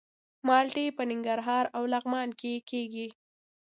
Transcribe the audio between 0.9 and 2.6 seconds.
په ننګرهار او لغمان کې